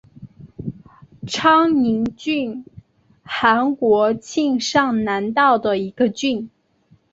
[1.27, 2.65] 昌宁郡
[3.21, 6.49] 韩国庆尚南道的一个郡。